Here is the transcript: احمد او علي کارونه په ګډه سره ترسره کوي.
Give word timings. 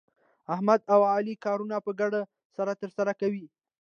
احمد 0.53 0.79
او 0.93 1.01
علي 1.13 1.35
کارونه 1.45 1.75
په 1.85 1.91
ګډه 1.99 2.21
سره 2.55 2.71
ترسره 2.81 3.13
کوي. 3.21 3.45